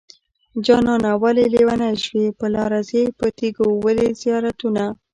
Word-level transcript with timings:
جانانه 0.65 1.11
ولې 1.23 1.45
لېونی 1.53 1.93
شوې 2.03 2.25
په 2.39 2.45
لاره 2.55 2.79
ځې 2.89 3.01
په 3.17 3.25
تيګو 3.37 3.67
ولې 3.85 4.07
زيارتونه 4.21 4.83